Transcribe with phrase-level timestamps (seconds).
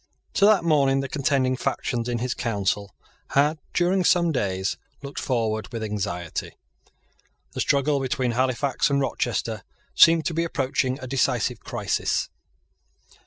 [0.33, 2.95] To that morning the contending factions in his council
[3.35, 6.53] had, during some days, looked forward with anxiety.
[7.51, 9.61] The struggle between Halifax and Rochester
[9.93, 12.29] seemed to be approaching a decisive crisis.